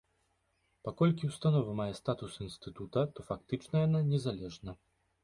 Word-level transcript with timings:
Паколькі 0.87 1.27
ўстанова 1.31 1.75
мае 1.79 1.93
статус 1.99 2.37
інстытута, 2.45 3.05
то 3.19 3.27
фактычна 3.29 3.83
яна 3.87 4.03
незалежна. 4.11 4.71